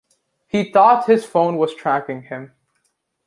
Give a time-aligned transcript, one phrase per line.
[0.47, 2.53] He thought his phone was tracking him.